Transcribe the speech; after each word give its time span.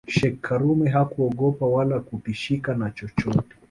Sheikh 0.07 0.41
karume 0.41 0.89
hakuogopa 0.89 1.65
wala 1.65 1.99
kutishika 1.99 2.73
na 2.75 2.91
chochote 2.91 3.55